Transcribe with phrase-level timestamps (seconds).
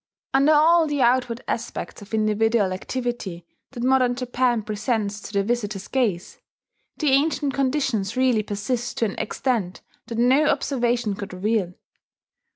[0.33, 5.87] Under all the outward aspects of individual activity that modern Japan presents to the visitor's
[5.87, 6.39] gaze,
[6.97, 11.75] the ancient conditions really persist to an extent that no observation could reveal.